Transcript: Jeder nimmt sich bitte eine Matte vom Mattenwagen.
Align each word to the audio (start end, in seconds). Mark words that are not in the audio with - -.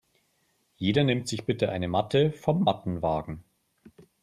Jeder 0.77 1.03
nimmt 1.03 1.27
sich 1.27 1.45
bitte 1.45 1.69
eine 1.69 1.87
Matte 1.87 2.31
vom 2.31 2.63
Mattenwagen. 2.63 3.43